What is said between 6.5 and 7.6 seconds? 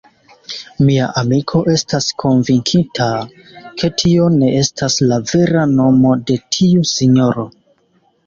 tiu sinjoro.